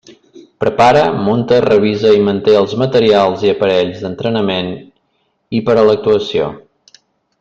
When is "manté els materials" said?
2.29-3.43